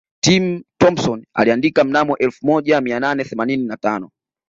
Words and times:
Jim 0.23 0.63
Thompson 0.79 1.23
aliandika 1.33 1.83
mnamo 1.83 2.17
elfu 2.17 2.45
moja 2.47 2.81
mia 2.81 2.99
nane 2.99 3.23
themanini 3.23 3.65
na 3.67 3.77
tano 3.77 4.11